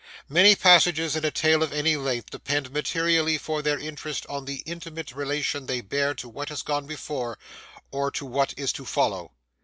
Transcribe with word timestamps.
Many 0.27 0.55
passages 0.55 1.15
in 1.15 1.23
a 1.23 1.29
tale 1.29 1.61
of 1.61 1.71
any 1.71 1.95
length, 1.95 2.31
depend 2.31 2.71
materially 2.71 3.37
for 3.37 3.61
their 3.61 3.77
interest 3.77 4.25
on 4.27 4.45
the 4.45 4.63
intimate 4.65 5.11
relation 5.11 5.67
they 5.67 5.81
bear 5.81 6.15
to 6.15 6.27
what 6.27 6.49
has 6.49 6.63
gone 6.63 6.87
before, 6.87 7.37
or 7.91 8.09
to 8.09 8.25
what 8.25 8.51
is 8.57 8.73
to 8.73 8.85
follow. 8.85 9.33